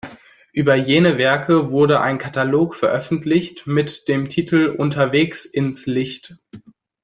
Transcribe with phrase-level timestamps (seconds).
[0.51, 6.37] Über jene Werke wurde ein Katalog veröffentlicht mit dem Titel "Unterwegs ins Licht".